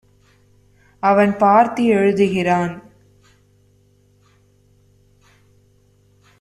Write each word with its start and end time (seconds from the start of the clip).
அவன் 0.99 1.37
பார்த்து 1.37 1.83
எழுதுகிறான். 1.83 2.81